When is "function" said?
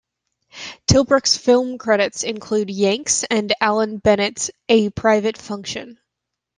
5.37-5.99